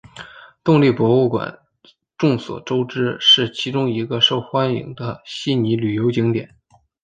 [0.63, 1.59] 动力博物馆
[2.17, 6.55] 众所周知是其中一个受欢迎的悉尼旅游景点。